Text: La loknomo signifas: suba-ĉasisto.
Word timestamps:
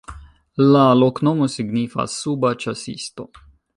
La 0.75 0.85
loknomo 1.01 1.49
signifas: 1.57 2.17
suba-ĉasisto. 2.25 3.29